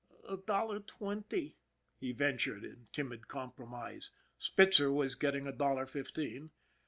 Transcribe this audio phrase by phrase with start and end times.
[0.27, 1.57] "A dollar twenty,"
[1.99, 6.49] he ventured, in timid compro mise Spitzer was getting a dollar fifteen.